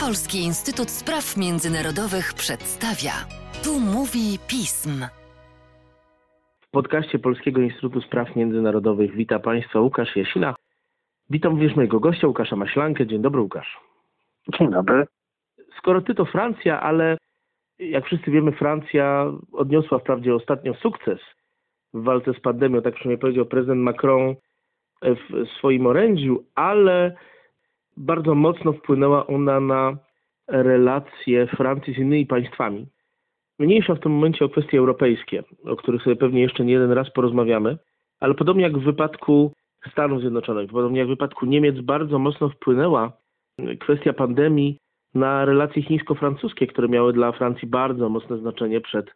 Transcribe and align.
Polski 0.00 0.38
Instytut 0.38 0.90
Spraw 0.90 1.36
Międzynarodowych 1.36 2.34
przedstawia. 2.34 3.12
Tu 3.64 3.80
mówi 3.80 4.38
pism. 4.48 5.04
W 6.60 6.70
podcaście 6.70 7.18
Polskiego 7.18 7.60
Instytutu 7.60 8.00
Spraw 8.00 8.36
Międzynarodowych 8.36 9.14
wita 9.14 9.38
Państwa 9.38 9.80
Łukasz 9.80 10.16
Jasina. 10.16 10.54
Witam 11.30 11.52
również 11.52 11.76
mojego 11.76 12.00
gościa 12.00 12.26
Łukasza 12.26 12.56
Maślankę. 12.56 13.06
Dzień 13.06 13.22
dobry 13.22 13.40
Łukasz. 13.40 13.80
Dzień 14.58 14.70
dobry. 14.70 15.06
Skoro 15.78 16.00
ty 16.00 16.14
to 16.14 16.24
Francja, 16.24 16.80
ale 16.80 17.16
jak 17.78 18.06
wszyscy 18.06 18.30
wiemy, 18.30 18.52
Francja 18.52 19.32
odniosła 19.52 19.98
wprawdzie 19.98 20.34
ostatnio 20.34 20.74
sukces 20.74 21.20
w 21.94 22.02
walce 22.02 22.34
z 22.34 22.40
pandemią, 22.40 22.82
tak 22.82 22.94
przynajmniej 22.94 23.20
powiedział 23.20 23.46
prezydent 23.46 23.80
Macron 23.80 24.34
w 25.02 25.48
swoim 25.58 25.86
orędziu, 25.86 26.44
ale 26.54 27.16
bardzo 27.96 28.34
mocno 28.34 28.72
wpłynęła 28.72 29.26
ona 29.26 29.60
na 29.60 29.96
relacje 30.48 31.46
Francji 31.46 31.94
z 31.94 31.98
innymi 31.98 32.26
państwami. 32.26 32.86
Mniejsza 33.58 33.94
w 33.94 34.00
tym 34.00 34.12
momencie 34.12 34.44
o 34.44 34.48
kwestie 34.48 34.78
europejskie, 34.78 35.42
o 35.64 35.76
których 35.76 36.02
sobie 36.02 36.16
pewnie 36.16 36.40
jeszcze 36.40 36.64
nie 36.64 36.72
jeden 36.72 36.92
raz 36.92 37.10
porozmawiamy, 37.10 37.78
ale 38.20 38.34
podobnie 38.34 38.62
jak 38.62 38.78
w 38.78 38.84
wypadku 38.84 39.52
Stanów 39.92 40.20
Zjednoczonych, 40.20 40.70
podobnie 40.70 40.98
jak 40.98 41.08
w 41.08 41.10
wypadku 41.10 41.46
Niemiec, 41.46 41.80
bardzo 41.80 42.18
mocno 42.18 42.48
wpłynęła 42.48 43.12
kwestia 43.80 44.12
pandemii 44.12 44.78
na 45.14 45.44
relacje 45.44 45.82
chińsko-francuskie, 45.82 46.66
które 46.66 46.88
miały 46.88 47.12
dla 47.12 47.32
Francji 47.32 47.68
bardzo 47.68 48.08
mocne 48.08 48.38
znaczenie 48.38 48.80
przed, 48.80 49.10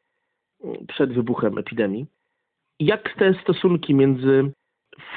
przed 0.89 1.13
wybuchem 1.13 1.59
epidemii. 1.59 2.07
Jak 2.81 3.17
te 3.17 3.35
stosunki 3.35 3.95
między 3.95 4.53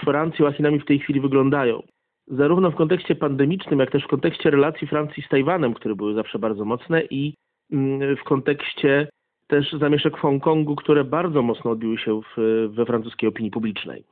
Francją 0.03 0.47
a 0.47 0.51
Chinami 0.51 0.79
w 0.79 0.85
tej 0.85 0.99
chwili 0.99 1.21
wyglądają? 1.21 1.81
Zarówno 2.29 2.71
w 2.71 2.75
kontekście 2.75 3.15
pandemicznym, 3.15 3.79
jak 3.79 3.91
też 3.91 4.03
w 4.03 4.07
kontekście 4.07 4.49
relacji 4.49 4.87
Francji 4.87 5.23
z 5.23 5.29
Tajwanem, 5.29 5.73
które 5.73 5.95
były 5.95 6.13
zawsze 6.13 6.39
bardzo 6.39 6.65
mocne, 6.65 7.01
i 7.01 7.33
mm, 7.71 8.15
w 8.15 8.23
kontekście 8.23 9.07
też 9.47 9.73
zamieszek 9.79 10.17
w 10.17 10.19
Hongkongu, 10.19 10.75
które 10.75 11.03
bardzo 11.03 11.41
mocno 11.41 11.71
odbiły 11.71 11.97
się 11.97 12.21
w, 12.21 12.67
we 12.69 12.85
francuskiej 12.85 13.29
opinii 13.29 13.51
publicznej. 13.51 14.03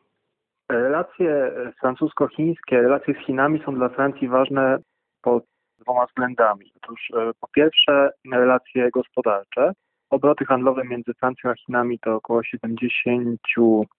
Relacje 0.72 1.52
francusko-chińskie, 1.80 2.82
relacje 2.82 3.14
z 3.14 3.26
Chinami 3.26 3.62
są 3.66 3.76
dla 3.76 3.90
Francji 3.90 4.28
ważne 4.28 4.78
pod 5.22 5.44
dwoma 5.80 6.06
względami. 6.06 6.72
Otóż 6.84 7.12
e, 7.18 7.32
po 7.40 7.48
pierwsze 7.48 8.10
relacje 8.32 8.90
gospodarcze. 8.92 9.72
Obroty 10.10 10.46
handlowe 10.46 10.84
między 10.84 11.14
Francją 11.14 11.50
a 11.50 11.54
Chinami 11.54 12.00
to 12.00 12.16
około 12.16 12.44
70 12.44 13.40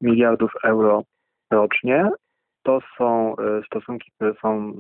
miliardów 0.00 0.52
euro 0.64 1.02
rocznie. 1.50 2.10
To 2.68 2.80
są 2.98 3.36
e, 3.36 3.62
stosunki, 3.66 4.10
które 4.14 4.34
są 4.42 4.72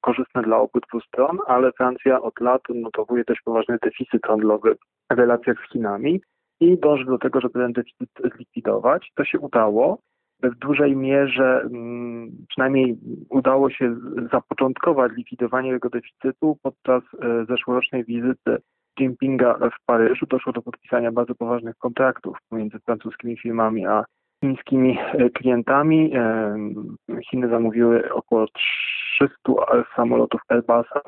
korzystne 0.00 0.42
dla 0.42 0.58
obydwu 0.58 1.00
stron, 1.00 1.38
ale 1.46 1.72
Francja 1.72 2.22
od 2.22 2.40
lat 2.40 2.62
notowuje 2.74 3.24
też 3.24 3.38
poważny 3.44 3.78
deficyt 3.82 4.26
handlowy 4.26 4.76
w 5.10 5.18
relacjach 5.18 5.56
z 5.66 5.72
Chinami 5.72 6.20
i 6.60 6.78
dąży 6.78 7.04
do 7.04 7.18
tego, 7.18 7.40
żeby 7.40 7.58
ten 7.58 7.72
deficyt 7.72 8.08
zlikwidować. 8.34 9.12
To 9.14 9.24
się 9.24 9.38
udało 9.38 9.98
w 10.42 10.54
dużej 10.58 10.96
mierze 10.96 11.60
mm, 11.60 12.30
przynajmniej 12.48 12.98
udało 13.30 13.70
się 13.70 13.96
zapoczątkować 14.32 15.12
likwidowanie 15.16 15.72
tego 15.72 15.90
deficytu 15.90 16.58
podczas 16.62 17.02
e, 17.22 17.44
zeszłorocznej 17.48 18.04
wizyty 18.04 18.56
Jinpinga 19.00 19.54
w 19.54 19.84
Paryżu. 19.86 20.26
Doszło 20.26 20.52
do 20.52 20.62
podpisania 20.62 21.12
bardzo 21.12 21.34
poważnych 21.34 21.76
kontraktów 21.76 22.38
pomiędzy 22.48 22.78
francuskimi 22.78 23.38
firmami 23.38 23.86
a 23.86 24.04
chińskimi 24.40 24.98
e, 25.00 25.30
klientami. 25.30 26.12
E, 26.14 26.56
Chiny 27.30 27.48
zamówiły 27.48 28.12
około 28.12 28.46
300 29.18 29.84
samolotów 29.96 30.40
Airbusa. 30.48 31.00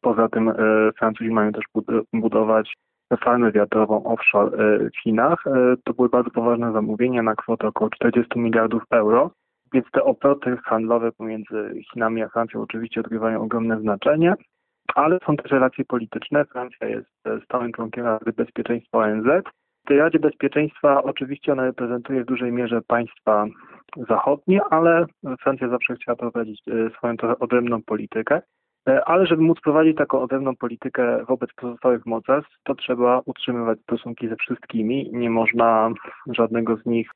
Poza 0.00 0.28
tym 0.28 0.52
Francuzi 0.98 1.30
mają 1.30 1.52
też 1.52 1.64
budować 2.12 2.74
farmę 3.20 3.52
wiatrową 3.52 4.04
offshore 4.04 4.58
e, 4.58 4.90
w 4.90 4.98
Chinach. 5.02 5.46
E, 5.46 5.74
to 5.84 5.94
były 5.94 6.08
bardzo 6.08 6.30
poważne 6.30 6.72
zamówienia 6.72 7.22
na 7.22 7.34
kwotę 7.34 7.68
około 7.68 7.90
40 7.90 8.38
miliardów 8.38 8.82
euro, 8.90 9.30
więc 9.72 9.86
te 9.92 10.04
obroty 10.04 10.56
handlowe 10.56 11.12
pomiędzy 11.12 11.74
Chinami 11.92 12.22
a 12.22 12.28
Francją 12.28 12.62
oczywiście 12.62 13.00
odgrywają 13.00 13.42
ogromne 13.42 13.80
znaczenie, 13.80 14.34
ale 14.94 15.18
są 15.26 15.36
też 15.36 15.50
relacje 15.52 15.84
polityczne. 15.84 16.44
Francja 16.44 16.88
jest 16.88 17.10
e, 17.24 17.40
stałym 17.44 17.72
członkiem 17.72 18.04
Rady 18.04 18.32
Bezpieczeństwa 18.32 18.98
ONZ. 18.98 19.26
Tej 19.86 19.98
Radzie 19.98 20.18
Bezpieczeństwa 20.18 21.02
oczywiście 21.02 21.52
ona 21.52 21.64
reprezentuje 21.64 22.22
w 22.22 22.26
dużej 22.26 22.52
mierze 22.52 22.82
państwa 22.82 23.46
zachodnie, 24.08 24.60
ale 24.70 25.06
Francja 25.40 25.68
zawsze 25.68 25.94
chciała 25.94 26.16
prowadzić 26.16 26.62
swoją 26.96 27.16
trochę 27.16 27.38
odrębną 27.38 27.82
politykę. 27.82 28.42
E, 28.88 29.04
ale 29.04 29.26
żeby 29.26 29.42
móc 29.42 29.60
prowadzić 29.60 29.96
taką 29.96 30.20
odrębną 30.20 30.56
politykę 30.56 31.24
wobec 31.28 31.50
pozostałych 31.56 32.06
mocarstw, 32.06 32.56
to 32.64 32.74
trzeba 32.74 33.22
utrzymywać 33.24 33.80
stosunki 33.80 34.28
ze 34.28 34.36
wszystkimi. 34.36 35.10
Nie 35.12 35.30
można 35.30 35.90
żadnego 36.26 36.76
z 36.76 36.86
nich 36.86 37.10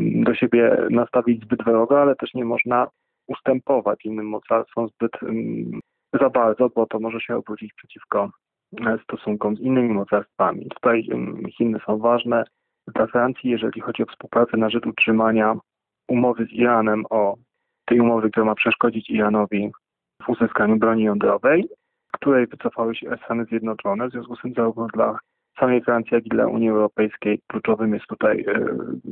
do 0.00 0.34
siebie 0.34 0.76
nastawić 0.90 1.42
zbyt 1.42 1.64
wrogo, 1.64 2.02
ale 2.02 2.16
też 2.16 2.34
nie 2.34 2.44
można 2.44 2.86
ustępować 3.26 4.04
innym 4.04 4.28
mocarstwom 4.28 4.88
zbyt 4.88 5.12
za 6.20 6.30
bardzo, 6.30 6.68
bo 6.68 6.86
to 6.86 7.00
może 7.00 7.20
się 7.20 7.36
obrócić 7.36 7.72
przeciwko 7.72 8.24
e, 8.24 8.30
stosunkom 9.04 9.56
z 9.56 9.60
innymi 9.60 9.88
mocarstwami. 9.88 10.68
Tutaj 10.68 11.08
Chiny 11.58 11.78
są 11.86 11.98
ważne 11.98 12.44
dla 12.94 13.06
Francji, 13.06 13.50
jeżeli 13.50 13.80
chodzi 13.80 14.02
o 14.02 14.06
współpracę 14.06 14.56
na 14.56 14.70
rzecz 14.70 14.86
utrzymania 14.86 15.54
umowy 16.08 16.46
z 16.46 16.52
Iranem 16.52 17.04
o 17.10 17.36
tej 17.84 18.00
umowy, 18.00 18.30
która 18.30 18.46
ma 18.46 18.54
przeszkodzić 18.54 19.10
Iranowi 19.10 19.70
w 20.22 20.28
uzyskaniu 20.28 20.76
broni 20.76 21.02
jądrowej, 21.02 21.68
której 22.12 22.46
wycofały 22.46 22.94
się 22.94 23.16
Stany 23.24 23.44
Zjednoczone. 23.44 24.08
W 24.08 24.12
związku 24.12 24.36
z 24.36 24.42
tym 24.42 24.54
zarówno 24.54 24.86
dla 24.86 25.18
samej 25.60 25.82
Francji, 25.82 26.14
jak 26.14 26.26
i 26.26 26.28
dla 26.28 26.46
Unii 26.46 26.68
Europejskiej 26.68 27.40
kluczowym 27.46 27.94
jest 27.94 28.06
tutaj 28.06 28.44
e, 28.48 28.66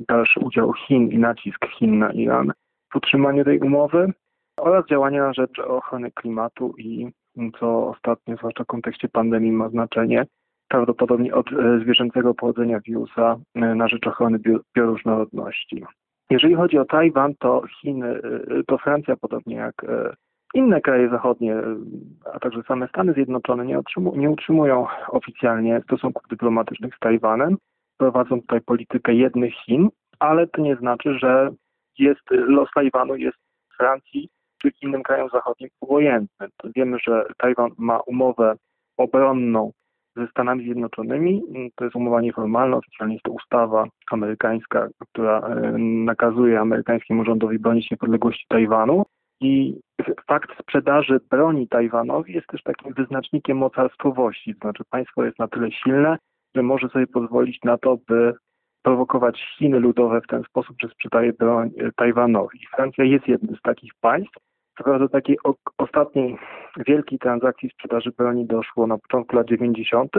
dalszy 0.08 0.40
udział 0.40 0.72
Chin 0.72 1.08
i 1.08 1.18
nacisk 1.18 1.66
Chin 1.78 1.98
na 1.98 2.12
Iran 2.12 2.52
w 2.92 2.96
utrzymaniu 2.96 3.44
tej 3.44 3.60
umowy 3.60 4.12
oraz 4.56 4.86
działania 4.86 5.22
na 5.22 5.32
rzecz 5.32 5.58
ochrony 5.58 6.10
klimatu 6.10 6.74
i 6.78 7.10
co 7.60 7.88
ostatnio, 7.88 8.36
zwłaszcza 8.36 8.64
w 8.64 8.66
kontekście 8.66 9.08
pandemii, 9.08 9.52
ma 9.52 9.68
znaczenie, 9.68 10.26
prawdopodobnie 10.68 11.34
od 11.34 11.52
e, 11.52 11.78
zwierzęcego 11.80 12.34
pochodzenia 12.34 12.80
wirusa 12.80 13.36
e, 13.54 13.74
na 13.74 13.88
rzecz 13.88 14.06
ochrony 14.06 14.38
bioróżnorodności. 14.76 15.84
Jeżeli 16.30 16.54
chodzi 16.54 16.78
o 16.78 16.84
Tajwan, 16.84 17.34
to 17.38 17.62
Chiny, 17.80 18.20
to 18.66 18.78
Francja, 18.78 19.16
podobnie 19.16 19.56
jak 19.56 19.86
inne 20.54 20.80
kraje 20.80 21.08
zachodnie, 21.08 21.56
a 22.34 22.38
także 22.38 22.62
same 22.62 22.88
Stany 22.88 23.12
Zjednoczone 23.12 23.66
nie, 23.66 23.78
utrzymu, 23.78 24.16
nie 24.16 24.30
utrzymują 24.30 24.86
oficjalnie 25.08 25.80
stosunków 25.84 26.22
dyplomatycznych 26.30 26.96
z 26.96 26.98
Tajwanem. 26.98 27.56
Prowadzą 27.96 28.40
tutaj 28.40 28.60
politykę 28.60 29.14
jednych 29.14 29.54
Chin, 29.54 29.88
ale 30.18 30.46
to 30.46 30.62
nie 30.62 30.76
znaczy, 30.76 31.18
że 31.18 31.50
jest 31.98 32.30
los 32.30 32.68
Tajwanu 32.74 33.16
jest 33.16 33.38
Francji 33.76 34.28
czy 34.62 34.72
innym 34.82 35.02
krajom 35.02 35.28
zachodnim 35.32 35.70
obojętny. 35.80 36.48
Wiemy, 36.76 36.98
że 37.06 37.24
Tajwan 37.38 37.70
ma 37.78 38.00
umowę 38.00 38.54
obronną 38.96 39.72
ze 40.16 40.26
Stanami 40.26 40.64
Zjednoczonymi. 40.64 41.42
To 41.74 41.84
jest 41.84 41.96
umowa 41.96 42.20
nieformalna, 42.20 42.76
oficjalnie 42.76 43.14
jest 43.14 43.24
to 43.24 43.32
ustawa 43.32 43.84
amerykańska, 44.10 44.88
która 44.98 45.40
e, 45.40 45.78
nakazuje 45.78 46.60
amerykańskiemu 46.60 47.24
rządowi 47.24 47.58
bronić 47.58 47.90
niepodległości 47.90 48.44
Tajwanu. 48.48 49.04
I 49.40 49.80
fakt 50.26 50.50
sprzedaży 50.60 51.20
broni 51.30 51.68
Tajwanowi 51.68 52.32
jest 52.32 52.46
też 52.46 52.62
takim 52.62 52.94
wyznacznikiem 52.94 53.56
mocarstwowości. 53.56 54.54
To 54.54 54.60
znaczy 54.60 54.84
państwo 54.90 55.24
jest 55.24 55.38
na 55.38 55.48
tyle 55.48 55.72
silne, 55.72 56.18
że 56.54 56.62
może 56.62 56.88
sobie 56.88 57.06
pozwolić 57.06 57.58
na 57.64 57.78
to, 57.78 57.98
by 58.08 58.34
prowokować 58.82 59.54
Chiny 59.58 59.80
ludowe 59.80 60.20
w 60.20 60.26
ten 60.26 60.42
sposób, 60.42 60.76
że 60.82 60.88
sprzedaje 60.88 61.32
broń 61.32 61.70
e, 61.78 61.90
Tajwanowi. 61.96 62.58
Francja 62.76 63.04
jest 63.04 63.28
jednym 63.28 63.56
z 63.56 63.62
takich 63.62 63.92
państw. 64.00 64.51
Co 64.78 64.98
do 64.98 65.08
takiej 65.08 65.36
ostatniej 65.78 66.38
wielkiej 66.86 67.18
transakcji 67.18 67.70
sprzedaży 67.70 68.12
broni 68.18 68.46
doszło 68.46 68.86
na 68.86 68.98
początku 68.98 69.36
lat 69.36 69.46
90., 69.46 70.10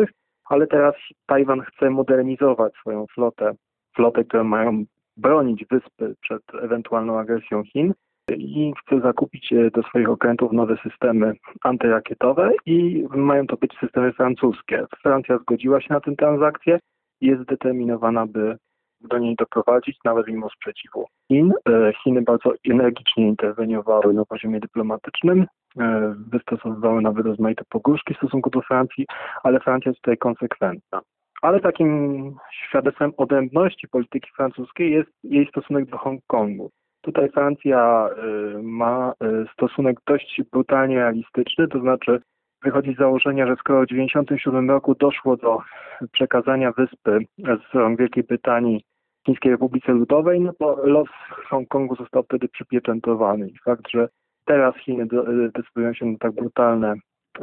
ale 0.45 0.67
teraz 0.67 0.95
Tajwan 1.25 1.61
chce 1.61 1.89
modernizować 1.89 2.73
swoją 2.73 3.05
flotę, 3.07 3.53
flotę, 3.95 4.23
które 4.23 4.44
mają 4.44 4.85
bronić 5.17 5.65
wyspy 5.65 6.15
przed 6.21 6.41
ewentualną 6.61 7.19
agresją 7.19 7.63
Chin 7.63 7.94
i 8.31 8.73
chce 8.81 9.01
zakupić 9.01 9.53
e, 9.53 9.71
do 9.71 9.83
swoich 9.83 10.09
okrętów 10.09 10.51
nowe 10.51 10.77
systemy 10.83 11.33
antyrakietowe 11.63 12.51
i 12.65 13.06
mają 13.15 13.47
to 13.47 13.57
być 13.57 13.73
systemy 13.79 14.13
francuskie. 14.13 14.85
Francja 15.01 15.38
zgodziła 15.38 15.81
się 15.81 15.94
na 15.94 15.99
tę 15.99 16.15
transakcję 16.15 16.79
i 17.21 17.27
jest 17.27 17.44
zdeterminowana, 17.44 18.27
by 18.27 18.57
do 19.07 19.17
niej 19.17 19.35
doprowadzić, 19.35 19.97
nawet 20.05 20.27
mimo 20.27 20.50
sprzeciwu 20.50 21.05
Chin. 21.27 21.53
E, 21.69 21.94
Chiny 22.03 22.21
bardzo 22.21 22.53
energicznie 22.69 23.27
interweniowały 23.27 24.13
na 24.13 24.25
poziomie 24.25 24.59
dyplomatycznym, 24.59 25.45
e, 25.79 26.15
wystosowywały 26.31 27.01
nawet 27.01 27.25
rozmaite 27.25 27.63
pogróżki 27.69 28.13
w 28.13 28.17
stosunku 28.17 28.50
do 28.50 28.61
Francji, 28.61 29.05
ale 29.44 29.59
Francja 29.59 29.89
jest 29.89 30.01
tutaj 30.01 30.17
konsekwentna. 30.17 31.01
Ale 31.41 31.59
takim 31.59 32.35
świadectwem 32.51 33.11
odrębności 33.17 33.88
polityki 33.88 34.29
francuskiej 34.35 34.91
jest 34.91 35.09
jej 35.23 35.47
stosunek 35.47 35.85
do 35.85 35.97
Hongkongu. 35.97 36.69
Tutaj 37.01 37.29
Francja 37.29 38.09
y, 38.57 38.63
ma 38.63 39.13
stosunek 39.53 39.97
dość 40.07 40.41
brutalnie 40.51 40.95
realistyczny, 40.95 41.67
to 41.67 41.79
znaczy 41.79 42.21
wychodzi 42.63 42.94
z 42.94 42.97
założenia, 42.97 43.47
że 43.47 43.56
skoro 43.56 43.81
w 43.81 43.88
1997 43.88 44.69
roku 44.69 44.95
doszło 44.95 45.38
do 45.38 45.59
przekazania 46.11 46.71
wyspy 46.71 47.19
z 47.38 47.97
Wielkiej 47.99 48.23
Brytanii 48.23 48.83
Chińskiej 49.25 49.51
Republice 49.51 49.91
Ludowej, 49.91 50.41
no 50.41 50.53
to 50.53 50.79
los 50.83 51.09
Hongkongu 51.49 51.95
został 51.95 52.23
wtedy 52.23 52.47
przypieczętowany. 52.47 53.49
I 53.49 53.57
fakt, 53.65 53.89
że 53.89 54.09
teraz 54.45 54.75
Chiny 54.75 55.07
decydują 55.55 55.93
się 55.93 56.05
na 56.05 56.17
tak 56.17 56.31
brutalne 56.31 56.95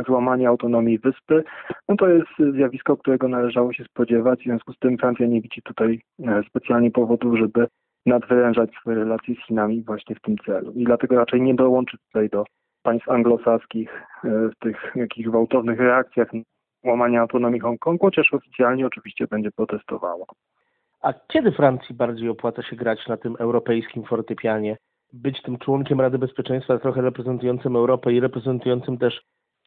złamanie 0.07 0.49
autonomii 0.49 0.99
wyspy, 0.99 1.45
no 1.89 1.97
to 1.97 2.09
jest 2.09 2.55
zjawisko, 2.55 2.97
którego 2.97 3.29
należało 3.29 3.73
się 3.73 3.85
spodziewać. 3.85 4.41
W 4.41 4.43
związku 4.43 4.73
z 4.73 4.79
tym 4.79 4.99
Francja 4.99 5.27
nie 5.27 5.41
widzi 5.41 5.63
tutaj 5.63 6.01
e, 6.27 6.43
specjalnie 6.49 6.91
powodu, 6.91 7.37
żeby 7.37 7.67
nadwyrężać 8.07 8.71
swoje 8.81 8.97
relacje 8.97 9.35
z 9.35 9.47
Chinami 9.47 9.83
właśnie 9.83 10.17
w 10.17 10.21
tym 10.21 10.37
celu. 10.47 10.73
I 10.73 10.85
dlatego 10.85 11.17
raczej 11.17 11.41
nie 11.41 11.55
dołączy 11.55 11.99
tutaj 12.07 12.29
do 12.29 12.45
państw 12.83 13.09
anglosaskich 13.09 14.07
e, 14.25 14.29
w 14.29 14.59
tych 14.59 14.93
jakichś 14.95 15.29
gwałtownych 15.29 15.81
reakcjach 15.81 16.33
na 16.33 16.41
łamanie 16.85 17.21
autonomii 17.21 17.61
Hongkongu, 17.61 18.07
chociaż 18.07 18.35
oficjalnie 18.35 18.87
oczywiście 18.87 19.27
będzie 19.27 19.51
protestowała. 19.51 20.25
A 21.03 21.13
kiedy 21.13 21.53
Francji 21.53 21.95
bardziej 21.95 22.29
opłaca 22.29 22.63
się 22.63 22.77
grać 22.77 23.09
na 23.09 23.17
tym 23.17 23.37
europejskim 23.39 24.05
fortepianie? 24.05 24.77
Być 25.13 25.43
tym 25.43 25.59
członkiem 25.59 26.01
Rady 26.01 26.19
Bezpieczeństwa, 26.19 26.79
trochę 26.79 27.01
reprezentującym 27.01 27.77
Europę 27.77 28.13
i 28.13 28.21
reprezentującym 28.21 28.99
też 28.99 29.23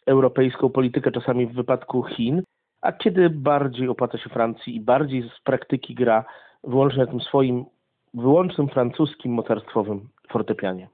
europejską 0.05 0.69
politykę, 0.69 1.11
czasami 1.11 1.47
w 1.47 1.53
wypadku 1.53 2.03
Chin, 2.03 2.43
a 2.81 2.91
kiedy 2.91 3.29
bardziej 3.29 3.87
opłaca 3.87 4.17
się 4.17 4.29
Francji 4.29 4.75
i 4.75 4.81
bardziej 4.81 5.29
z 5.29 5.41
praktyki 5.43 5.95
gra 5.95 6.25
wyłącznie 6.63 6.99
na 6.99 7.11
tym 7.11 7.19
swoim 7.19 7.65
wyłącznym 8.13 8.67
francuskim 8.67 9.33
mocarstwowym 9.33 10.09
fortepianie? 10.29 10.89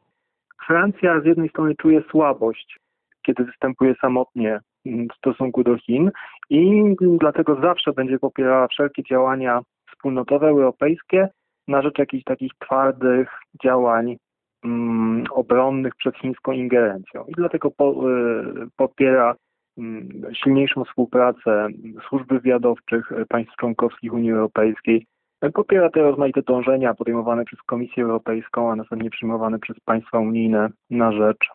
Francja 0.68 1.22
z 1.22 1.26
jednej 1.26 1.50
strony 1.50 1.76
czuje 1.76 2.04
słabość, 2.12 2.80
kiedy 3.22 3.44
występuje 3.44 3.96
samotnie 4.02 4.60
w 4.86 5.18
stosunku 5.18 5.64
do 5.64 5.78
Chin 5.78 6.12
i 6.50 6.96
dlatego 7.20 7.62
zawsze 7.62 7.94
będzie 7.94 8.20
popierała 8.20 8.68
wszelkie 8.68 9.04
działania 9.04 9.62
wspólnotowe, 10.00 10.48
europejskie 10.48 11.28
na 11.68 11.82
rzecz 11.82 12.00
jakichś 12.00 12.24
takich 12.24 12.52
twardych 12.60 13.30
działań 13.64 14.18
mm, 14.64 15.24
obronnych 15.32 15.96
przed 15.96 16.18
chińską 16.18 16.52
ingerencją. 16.52 17.26
I 17.28 17.32
dlatego 17.32 17.72
po, 17.72 18.10
y, 18.10 18.68
popiera 18.76 19.36
mm, 19.78 20.10
silniejszą 20.34 20.84
współpracę 20.84 21.68
służb 22.08 22.28
wywiadowczych 22.30 23.12
państw 23.30 23.56
członkowskich 23.56 24.14
Unii 24.14 24.32
Europejskiej 24.32 25.06
Popiera 25.54 25.90
te 25.90 26.02
rozmaite 26.02 26.42
dążenia 26.42 26.94
podejmowane 26.94 27.46
przez 27.46 27.62
Komisję 27.62 28.04
Europejską, 28.04 28.72
a 28.72 28.76
następnie 28.76 29.10
przyjmowane 29.10 29.60
przez 29.60 29.80
państwa 29.80 30.20
unijne 30.20 30.70
na 30.90 31.12
rzecz 31.12 31.50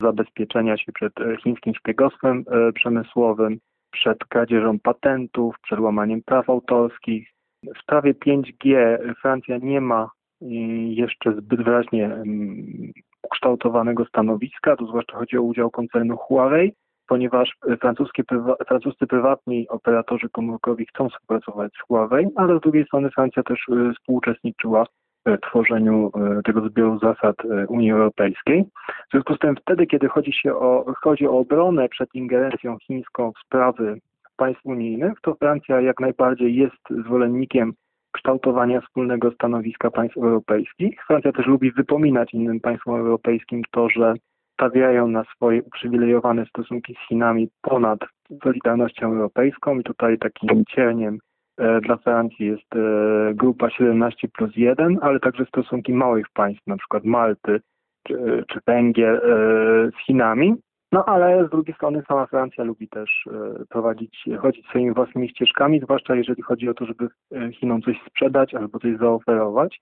zabezpieczenia 0.00 0.76
się 0.76 0.92
przed 0.92 1.12
chińskim 1.42 1.74
szpiegostwem 1.74 2.44
e, 2.46 2.72
przemysłowym, 2.72 3.58
przed 3.90 4.18
kradzieżą 4.24 4.78
patentów, 4.78 5.56
przed 5.62 5.80
łamaniem 5.80 6.22
praw 6.22 6.50
autorskich. 6.50 7.31
W 7.62 7.82
sprawie 7.82 8.14
5G 8.14 8.98
Francja 9.20 9.58
nie 9.58 9.80
ma 9.80 10.10
e, 10.42 10.46
jeszcze 10.94 11.32
zbyt 11.32 11.62
wyraźnie 11.62 12.04
mm, 12.06 12.92
ukształtowanego 13.22 14.04
stanowiska, 14.04 14.76
to 14.76 14.86
zwłaszcza 14.86 15.16
chodzi 15.16 15.38
o 15.38 15.42
udział 15.42 15.70
koncernu 15.70 16.16
Huawei 16.16 16.72
ponieważ 17.12 17.56
francuskie, 17.80 18.22
francuscy 18.68 19.06
prywatni 19.06 19.68
operatorzy 19.68 20.28
komórkowi 20.28 20.86
chcą 20.86 21.08
współpracować 21.08 21.72
z 21.72 21.86
Huawei, 21.86 22.26
ale 22.36 22.58
z 22.58 22.60
drugiej 22.60 22.84
strony 22.84 23.10
Francja 23.10 23.42
też 23.42 23.68
y, 23.68 23.92
współuczestniczyła 23.94 24.86
w 25.26 25.40
tworzeniu 25.40 26.10
y, 26.38 26.42
tego 26.42 26.68
zbioru 26.68 26.98
zasad 26.98 27.36
y, 27.44 27.66
Unii 27.68 27.92
Europejskiej. 27.92 28.64
W 29.08 29.10
związku 29.10 29.34
z 29.34 29.38
tym 29.38 29.56
wtedy, 29.56 29.86
kiedy 29.86 30.08
chodzi, 30.08 30.32
się 30.32 30.54
o, 30.54 30.92
chodzi 31.02 31.26
o 31.26 31.38
obronę 31.38 31.88
przed 31.88 32.14
ingerencją 32.14 32.76
chińską 32.78 33.32
w 33.32 33.46
sprawy 33.46 33.98
państw 34.42 34.66
unijnych, 34.66 35.12
to 35.22 35.34
Francja 35.34 35.80
jak 35.80 36.00
najbardziej 36.00 36.56
jest 36.56 37.04
zwolennikiem 37.06 37.72
kształtowania 38.12 38.80
wspólnego 38.80 39.30
stanowiska 39.30 39.90
państw 39.90 40.16
europejskich. 40.16 41.04
Francja 41.06 41.32
też 41.32 41.46
lubi 41.46 41.72
wypominać 41.72 42.34
innym 42.34 42.60
państwom 42.60 43.00
europejskim 43.00 43.62
to, 43.70 43.88
że 43.88 44.14
stawiają 44.54 45.08
na 45.08 45.24
swoje 45.24 45.62
uprzywilejowane 45.62 46.46
stosunki 46.46 46.94
z 46.94 47.08
Chinami 47.08 47.48
ponad 47.62 47.98
Solidarnością 48.42 49.06
Europejską 49.12 49.78
i 49.78 49.82
tutaj 49.82 50.18
takim 50.18 50.64
cieniem 50.64 51.18
e, 51.58 51.80
dla 51.80 51.96
Francji 51.96 52.46
jest 52.46 52.76
e, 52.76 53.34
grupa 53.34 53.70
17 53.70 54.28
plus 54.28 54.50
1, 54.56 54.98
ale 55.02 55.20
także 55.20 55.44
stosunki 55.44 55.92
małych 55.92 56.26
państw, 56.34 56.66
na 56.66 56.76
przykład 56.76 57.04
Malty 57.04 57.60
czy, 58.06 58.44
czy 58.48 58.60
Węgier 58.66 59.14
e, 59.14 59.90
z 59.90 60.06
Chinami. 60.06 60.54
No 60.92 61.04
ale 61.04 61.46
z 61.46 61.50
drugiej 61.50 61.74
strony 61.74 62.02
sama 62.08 62.26
Francja 62.26 62.64
lubi 62.64 62.88
też 62.88 63.28
prowadzić, 63.68 64.28
chodzić 64.38 64.66
swoimi 64.66 64.94
własnymi 64.94 65.28
ścieżkami, 65.28 65.80
zwłaszcza 65.80 66.14
jeżeli 66.14 66.42
chodzi 66.42 66.68
o 66.68 66.74
to, 66.74 66.86
żeby 66.86 67.08
Chinom 67.52 67.82
coś 67.82 67.96
sprzedać 68.06 68.54
albo 68.54 68.78
coś 68.78 68.96
zaoferować. 68.96 69.80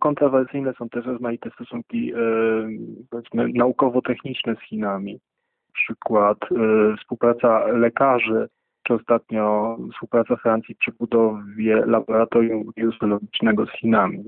Kontrowersyjne 0.00 0.72
są 0.72 0.88
też 0.88 1.06
rozmaite 1.06 1.50
stosunki 1.50 2.12
powiedzmy 3.10 3.48
naukowo-techniczne 3.54 4.56
z 4.56 4.60
Chinami. 4.60 5.20
Przykład 5.72 6.38
e, 6.42 6.96
współpraca 6.96 7.66
lekarzy, 7.66 8.48
czy 8.82 8.94
ostatnio 8.94 9.76
współpraca 9.92 10.36
Francji 10.36 10.74
przy 10.74 10.92
budowie 10.92 11.86
laboratorium 11.86 12.62
wirusologicznego 12.76 13.66
z 13.66 13.70
Chinami. 13.70 14.24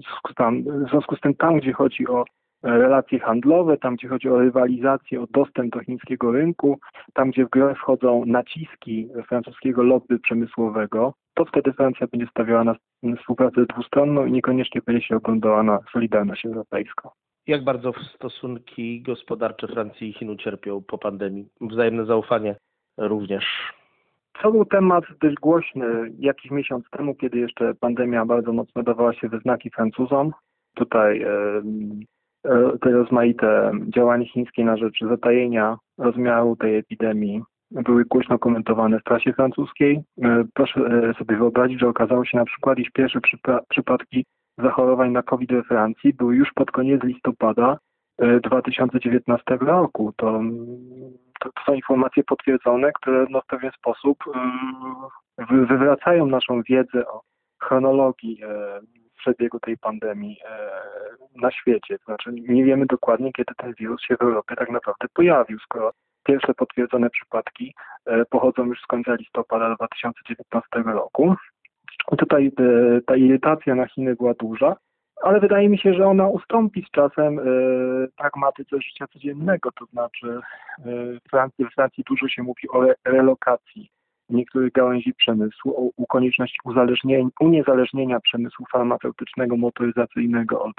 W 0.86 0.90
związku 0.90 1.16
z 1.16 1.20
tym 1.20 1.34
tam, 1.34 1.56
gdzie 1.56 1.72
chodzi 1.72 2.08
o 2.08 2.24
relacje 2.64 3.18
handlowe, 3.18 3.76
tam 3.76 3.96
gdzie 3.96 4.08
chodzi 4.08 4.28
o 4.28 4.38
rywalizację, 4.38 5.22
o 5.22 5.26
dostęp 5.30 5.74
do 5.74 5.80
chińskiego 5.80 6.32
rynku, 6.32 6.78
tam 7.14 7.30
gdzie 7.30 7.46
w 7.46 7.50
grę 7.50 7.74
wchodzą 7.74 8.24
naciski 8.26 9.08
francuskiego 9.28 9.82
lobby 9.82 10.18
przemysłowego, 10.18 11.14
to 11.34 11.44
wtedy 11.44 11.72
Francja 11.72 12.06
będzie 12.06 12.26
stawiała 12.26 12.64
na 12.64 12.74
współpracę 13.18 13.66
dwustronną 13.66 14.26
i 14.26 14.32
niekoniecznie 14.32 14.80
będzie 14.86 15.06
się 15.06 15.16
oglądała 15.16 15.62
na 15.62 15.78
Solidarność 15.92 16.46
Europejską. 16.46 17.10
Jak 17.46 17.64
bardzo 17.64 17.92
stosunki 18.14 19.02
gospodarcze 19.02 19.68
Francji 19.68 20.08
i 20.08 20.12
Chin 20.12 20.30
ucierpią 20.30 20.82
po 20.86 20.98
pandemii? 20.98 21.48
Wzajemne 21.60 22.04
zaufanie 22.04 22.56
również. 22.98 23.44
To 24.42 24.52
był 24.52 24.64
temat 24.64 25.04
dość 25.20 25.34
głośny 25.34 25.86
jakiś 26.18 26.50
miesiąc 26.50 26.90
temu, 26.90 27.14
kiedy 27.14 27.38
jeszcze 27.38 27.74
pandemia 27.74 28.26
bardzo 28.26 28.52
mocno 28.52 28.82
dawała 28.82 29.12
się 29.12 29.28
we 29.28 29.38
znaki 29.38 29.70
Francuzom. 29.70 30.32
Tutaj 30.74 31.26
te 32.80 32.90
rozmaite 32.90 33.72
działania 33.88 34.26
chińskie 34.26 34.64
na 34.64 34.76
rzecz 34.76 35.00
zatajenia 35.00 35.78
rozmiaru 35.98 36.56
tej 36.56 36.76
epidemii 36.76 37.42
były 37.70 38.04
głośno 38.04 38.38
komentowane 38.38 39.00
w 39.00 39.02
prasie 39.02 39.32
francuskiej. 39.32 40.02
E, 40.22 40.44
proszę 40.54 40.80
e, 40.80 41.14
sobie 41.14 41.36
wyobrazić, 41.36 41.80
że 41.80 41.88
okazało 41.88 42.24
się 42.24 42.38
na 42.38 42.44
przykład, 42.44 42.78
iż 42.78 42.90
pierwsze 42.90 43.20
przypadki 43.68 44.24
zachorowań 44.58 45.12
na 45.12 45.22
COVID 45.22 45.52
we 45.52 45.62
Francji 45.62 46.14
były 46.14 46.36
już 46.36 46.52
pod 46.54 46.70
koniec 46.70 47.02
listopada 47.02 47.78
2019 48.42 49.44
e, 49.48 49.56
roku. 49.56 50.12
To, 50.16 50.40
to, 51.40 51.50
są 51.66 51.74
informacje 51.74 52.24
potwierdzone, 52.24 52.92
które 52.92 53.26
no, 53.30 53.40
w 53.40 53.46
pewien 53.46 53.70
sposób 53.78 54.24
wywracają 55.68 56.26
naszą 56.26 56.62
wiedzę 56.62 57.06
o 57.06 57.20
chronologii 57.62 58.40
przebiegu 59.24 59.60
tej 59.60 59.78
pandemii 59.78 60.38
na 61.36 61.50
świecie. 61.50 61.98
Znaczy 62.04 62.32
nie 62.32 62.64
wiemy 62.64 62.86
dokładnie, 62.86 63.32
kiedy 63.32 63.54
ten 63.56 63.74
wirus 63.74 64.02
się 64.02 64.16
w 64.16 64.22
Europie 64.22 64.56
tak 64.56 64.70
naprawdę 64.70 65.06
pojawił, 65.14 65.58
skoro 65.58 65.92
Pierwsze 66.24 66.54
potwierdzone 66.54 67.10
przypadki 67.10 67.74
e, 68.06 68.24
pochodzą 68.24 68.64
już 68.64 68.80
z 68.80 68.86
końca 68.86 69.14
listopada 69.14 69.74
2019 69.74 70.68
roku. 70.84 71.34
Tutaj 72.18 72.46
e, 72.46 73.00
ta 73.06 73.16
irytacja 73.16 73.74
na 73.74 73.86
Chiny 73.86 74.16
była 74.16 74.34
duża, 74.34 74.76
ale 75.22 75.40
wydaje 75.40 75.68
mi 75.68 75.78
się, 75.78 75.94
że 75.94 76.06
ona 76.06 76.28
ustąpi 76.28 76.84
z 76.88 76.90
czasem 76.90 77.38
e, 77.38 77.42
pragmatyce 78.16 78.76
życia 78.80 79.06
codziennego, 79.12 79.70
to 79.72 79.84
znaczy 79.86 80.40
w 81.26 81.30
Francji, 81.30 81.64
w 81.64 81.74
Francji 81.74 82.04
dużo 82.06 82.28
się 82.28 82.42
mówi 82.42 82.68
o 82.68 82.86
relokacji 83.04 83.90
niektórych 84.28 84.72
gałęzi 84.72 85.14
przemysłu, 85.14 85.76
o, 85.76 86.02
o 86.02 86.06
konieczności 86.06 86.58
uniezależnienia 87.40 88.20
przemysłu 88.20 88.66
farmaceutycznego, 88.72 89.56
motoryzacyjnego 89.56 90.62
od 90.62 90.74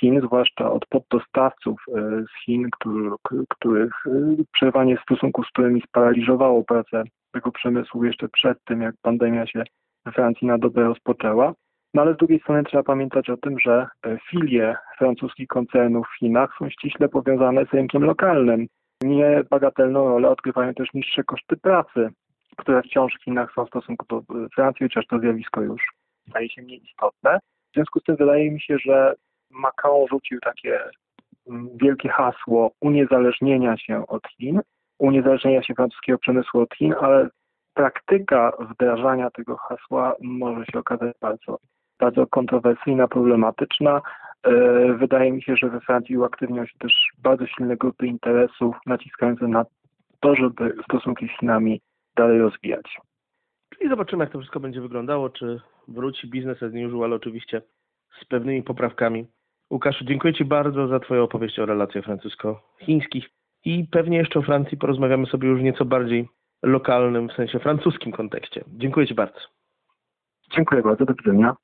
Chin, 0.00 0.20
zwłaszcza 0.20 0.72
od 0.72 0.86
poddostawców 0.86 1.80
e, 1.88 2.00
z 2.22 2.44
Chin, 2.44 2.68
który, 2.70 3.10
których 3.48 4.06
e, 4.06 4.10
przerwanie 4.52 4.98
stosunków 5.02 5.46
z 5.46 5.50
którymi 5.50 5.82
sparaliżowało 5.88 6.64
pracę 6.64 7.02
tego 7.32 7.52
przemysłu 7.52 8.04
jeszcze 8.04 8.28
przed 8.28 8.64
tym, 8.64 8.82
jak 8.82 8.94
pandemia 9.02 9.46
się 9.46 9.62
we 10.06 10.12
Francji 10.12 10.46
na 10.46 10.58
dobę 10.58 10.84
rozpoczęła. 10.84 11.52
No 11.94 12.02
ale 12.02 12.14
z 12.14 12.16
drugiej 12.16 12.40
strony 12.40 12.64
trzeba 12.64 12.82
pamiętać 12.82 13.30
o 13.30 13.36
tym, 13.36 13.58
że 13.58 13.86
e, 14.06 14.18
filie 14.30 14.76
francuskich 14.98 15.48
koncernów 15.48 16.06
w 16.06 16.18
Chinach 16.18 16.50
są 16.58 16.70
ściśle 16.70 17.08
powiązane 17.08 17.66
z 17.66 17.74
rynkiem 17.74 18.02
lokalnym. 18.02 18.66
Niebagatelną 19.02 20.08
rolę 20.08 20.28
odgrywają 20.28 20.74
też 20.74 20.88
niższe 20.94 21.24
koszty 21.24 21.56
pracy, 21.56 22.08
które 22.56 22.82
wciąż 22.82 23.14
w 23.20 23.24
Chinach 23.24 23.52
są 23.54 23.64
w 23.64 23.68
stosunku 23.68 24.06
do 24.08 24.22
Francji, 24.54 24.86
chociaż 24.86 25.06
to 25.06 25.18
zjawisko 25.18 25.60
już 25.62 25.82
staje 26.28 26.50
się 26.50 26.62
mniej 26.62 26.84
istotne. 26.84 27.38
W 27.70 27.74
związku 27.74 28.00
z 28.00 28.02
tym 28.02 28.16
wydaje 28.16 28.50
mi 28.50 28.60
się, 28.60 28.78
że 28.78 29.14
Macron 29.50 30.06
rzucił 30.10 30.40
takie 30.40 30.80
mm, 31.48 31.68
wielkie 31.82 32.08
hasło 32.08 32.72
uniezależnienia 32.80 33.76
się 33.76 34.06
od 34.06 34.22
Chin 34.28 34.60
uniezależnienia 35.00 35.62
się 35.62 35.74
francuskiego 35.74 36.18
przemysłu 36.18 36.60
od 36.60 36.74
Chin, 36.74 36.94
ale 37.00 37.28
praktyka 37.74 38.52
wdrażania 38.70 39.30
tego 39.30 39.56
hasła 39.56 40.14
może 40.20 40.64
się 40.72 40.78
okazać 40.78 41.16
bardzo, 41.20 41.58
bardzo 42.00 42.26
kontrowersyjna, 42.26 43.08
problematyczna. 43.08 44.00
E, 44.42 44.52
Wydaje 44.94 45.32
mi 45.32 45.42
się, 45.42 45.56
że 45.56 45.68
we 45.68 45.80
Francji 45.80 46.18
uaktywnią 46.18 46.66
się 46.66 46.78
też 46.78 46.92
bardzo 47.18 47.46
silne 47.46 47.76
grupy 47.76 48.06
interesów 48.06 48.76
naciskające 48.86 49.48
na 49.48 49.64
to, 50.20 50.34
żeby 50.34 50.76
stosunki 50.84 51.28
z 51.28 51.40
Chinami 51.40 51.80
dalej 52.16 52.38
rozwijać. 52.38 52.96
I 53.80 53.88
zobaczymy, 53.88 54.24
jak 54.24 54.32
to 54.32 54.38
wszystko 54.38 54.60
będzie 54.60 54.80
wyglądało, 54.80 55.30
czy 55.30 55.60
wróci 55.88 56.28
biznes 56.28 56.62
as 56.62 56.72
usual, 56.86 57.12
oczywiście 57.12 57.62
z 58.20 58.24
pewnymi 58.24 58.62
poprawkami. 58.62 59.26
Łukaszu, 59.70 60.04
dziękuję 60.04 60.34
Ci 60.34 60.44
bardzo 60.44 60.88
za 60.88 61.00
Twoją 61.00 61.22
opowieść 61.22 61.58
o 61.58 61.66
relacjach 61.66 62.04
francusko-chińskich 62.04 63.24
i 63.64 63.86
pewnie 63.90 64.18
jeszcze 64.18 64.38
o 64.38 64.42
Francji 64.42 64.78
porozmawiamy 64.78 65.26
sobie 65.26 65.48
już 65.48 65.60
w 65.60 65.62
nieco 65.62 65.84
bardziej 65.84 66.28
lokalnym, 66.62 67.28
w 67.28 67.32
sensie 67.32 67.58
francuskim 67.58 68.12
kontekście. 68.12 68.64
Dziękuję 68.68 69.06
Ci 69.06 69.14
bardzo. 69.14 69.40
Dziękuję 70.50 70.82
bardzo, 70.82 71.04
do 71.04 71.14
widzenia. 71.14 71.56